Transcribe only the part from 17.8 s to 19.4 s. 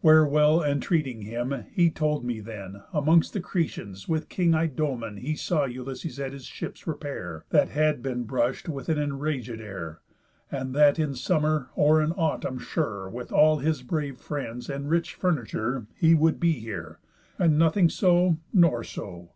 so, nor so.